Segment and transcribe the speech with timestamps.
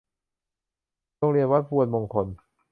[1.17, 2.27] โรงเรียนวัดบวรมงคล